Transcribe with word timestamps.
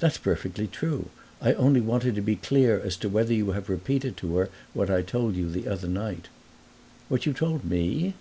"That's 0.00 0.18
perfectly 0.18 0.66
true. 0.66 1.08
I 1.40 1.54
only 1.54 1.80
wanted 1.80 2.14
to 2.16 2.20
be 2.20 2.36
clear 2.36 2.78
as 2.78 2.94
to 2.98 3.08
whether 3.08 3.32
you 3.32 3.52
have 3.52 3.70
repeated 3.70 4.14
to 4.18 4.36
her 4.36 4.50
what 4.74 4.90
I 4.90 5.00
told 5.00 5.34
you 5.34 5.48
the 5.50 5.66
other 5.66 5.88
night." 5.88 6.28
"What 7.08 7.24
you 7.24 7.32
told 7.32 7.64
me?" 7.64 8.12